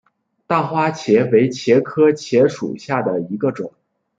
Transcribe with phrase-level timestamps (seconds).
[0.47, 3.71] 大花茄为茄科茄属下的一个种。